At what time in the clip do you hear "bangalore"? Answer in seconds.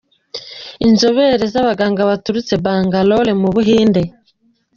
2.65-3.31